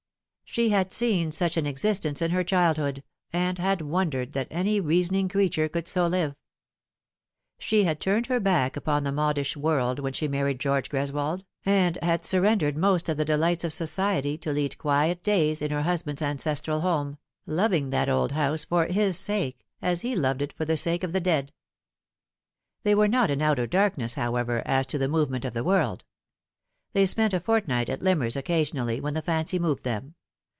She 0.43 0.67
had 0.71 0.91
seen 0.91 1.31
such 1.31 1.55
an 1.55 1.65
existence 1.65 2.21
in 2.21 2.31
her 2.31 2.43
childhood, 2.43 3.05
and 3.31 3.57
had 3.57 3.79
wondered 3.81 4.33
that 4.33 4.49
any 4.51 4.81
reasoning 4.81 5.29
creature 5.29 5.69
could 5.69 5.87
so 5.87 6.07
live. 6.07 6.35
She 7.57 7.85
had 7.85 8.01
turned 8.01 8.25
her 8.25 8.41
back 8.41 8.75
upon 8.75 9.05
the 9.05 9.13
modish 9.13 9.55
world 9.55 9.99
when 9.99 10.11
she 10.11 10.27
married 10.27 10.59
George 10.59 10.89
Greswold, 10.89 11.45
and 11.65 11.97
had 12.03 12.25
surrendered 12.25 12.75
most 12.75 13.07
of 13.07 13.15
the 13.15 13.23
delights 13.23 13.63
of 13.63 13.71
society 13.71 14.37
to 14.39 14.51
lead 14.51 14.77
quiet 14.77 15.23
days 15.23 15.61
in 15.61 15.71
her 15.71 15.83
husband's 15.83 16.21
ancestral 16.21 16.81
home, 16.81 17.17
loving 17.45 17.89
that 17.91 18.09
old 18.09 18.33
house 18.33 18.65
for 18.65 18.87
his 18.87 19.17
sake, 19.17 19.65
as 19.81 20.01
he 20.01 20.17
loved 20.17 20.41
it 20.41 20.51
for 20.51 20.65
the 20.65 20.75
sake 20.75 21.05
of 21.05 21.13
the 21.13 21.21
dead. 21.21 21.53
They 22.83 22.93
were 22.93 23.07
not 23.07 23.29
in 23.29 23.41
outer 23.41 23.67
darkness, 23.67 24.15
however, 24.15 24.61
as 24.65 24.85
to 24.87 24.97
the 24.97 25.07
move 25.07 25.29
ment 25.29 25.45
of 25.45 25.53
the 25.53 25.63
world. 25.63 26.03
They 26.91 27.05
spent 27.05 27.33
a 27.33 27.39
fortnight 27.39 27.87
at 27.87 28.01
Limmers 28.01 28.35
occa 28.35 28.69
sionally, 28.69 28.99
when 28.99 29.13
the 29.13 29.21
fancy 29.21 29.57
moved 29.57 29.83
them. 29.85 30.15